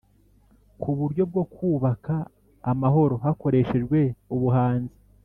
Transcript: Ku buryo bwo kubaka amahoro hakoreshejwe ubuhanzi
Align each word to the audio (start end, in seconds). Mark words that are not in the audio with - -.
Ku 0.81 0.89
buryo 0.97 1.23
bwo 1.29 1.43
kubaka 1.55 2.15
amahoro 2.71 3.15
hakoreshejwe 3.23 3.99
ubuhanzi 4.35 4.97